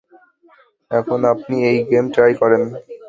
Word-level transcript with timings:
এখন 0.91 1.19
আপনি 1.33 1.55
এই 1.69 1.77
গেম 1.89 2.05
ট্রাই 2.13 2.31
করেন। 2.41 2.63